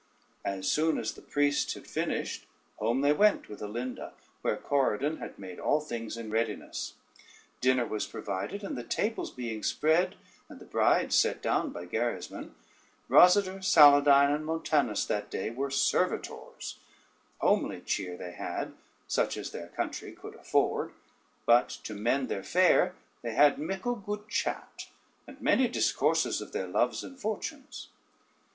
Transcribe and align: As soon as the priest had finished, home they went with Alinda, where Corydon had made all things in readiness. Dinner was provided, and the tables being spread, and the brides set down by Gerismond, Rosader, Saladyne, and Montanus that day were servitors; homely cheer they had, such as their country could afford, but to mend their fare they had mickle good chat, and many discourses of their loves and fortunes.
As 0.43 0.67
soon 0.67 0.97
as 0.97 1.11
the 1.13 1.21
priest 1.21 1.75
had 1.75 1.85
finished, 1.85 2.47
home 2.77 3.01
they 3.01 3.13
went 3.13 3.47
with 3.47 3.61
Alinda, 3.61 4.13
where 4.41 4.57
Corydon 4.57 5.17
had 5.17 5.37
made 5.37 5.59
all 5.59 5.79
things 5.79 6.17
in 6.17 6.31
readiness. 6.31 6.95
Dinner 7.59 7.85
was 7.85 8.07
provided, 8.07 8.63
and 8.63 8.75
the 8.75 8.83
tables 8.83 9.29
being 9.29 9.61
spread, 9.61 10.15
and 10.49 10.59
the 10.59 10.65
brides 10.65 11.13
set 11.15 11.39
down 11.43 11.69
by 11.69 11.85
Gerismond, 11.85 12.55
Rosader, 13.11 13.61
Saladyne, 13.63 14.33
and 14.33 14.43
Montanus 14.43 15.05
that 15.05 15.29
day 15.29 15.51
were 15.51 15.69
servitors; 15.69 16.79
homely 17.39 17.79
cheer 17.79 18.17
they 18.17 18.31
had, 18.31 18.73
such 19.07 19.37
as 19.37 19.51
their 19.51 19.67
country 19.67 20.13
could 20.13 20.33
afford, 20.33 20.93
but 21.45 21.69
to 21.83 21.93
mend 21.93 22.27
their 22.27 22.41
fare 22.41 22.95
they 23.21 23.33
had 23.35 23.59
mickle 23.59 23.97
good 23.97 24.27
chat, 24.29 24.87
and 25.27 25.39
many 25.41 25.67
discourses 25.67 26.41
of 26.41 26.53
their 26.53 26.65
loves 26.65 27.03
and 27.03 27.19
fortunes. 27.19 27.89